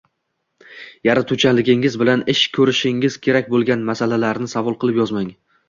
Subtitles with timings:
[1.09, 5.33] yaratuvchanligingiz bilan ish ko’rishingiz kerak bo’lgan masalalarni savol qilib yozmang